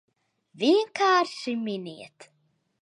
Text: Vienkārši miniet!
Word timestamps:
Vienkārši 0.61 1.55
miniet! 1.69 2.31